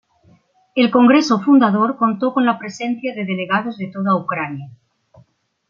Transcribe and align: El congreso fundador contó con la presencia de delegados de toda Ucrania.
El 0.73 0.89
congreso 0.89 1.39
fundador 1.41 1.95
contó 1.95 2.33
con 2.33 2.43
la 2.43 2.57
presencia 2.57 3.13
de 3.13 3.23
delegados 3.23 3.77
de 3.77 3.85
toda 3.91 4.15
Ucrania. 4.15 4.71